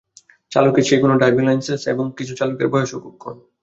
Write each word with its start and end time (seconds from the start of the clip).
চালকের 0.51 0.85
নেই 0.85 1.01
কোনো 1.03 1.13
ড্রাইভিং 1.17 1.43
লাইসেন্স 1.45 1.81
এবং 1.93 2.05
কিছু 2.17 2.33
চালকের 2.39 2.67
বয়সও 2.73 3.03
খুব 3.03 3.15
কম। 3.19 3.35